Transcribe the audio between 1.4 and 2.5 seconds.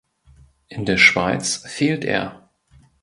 fehlt er.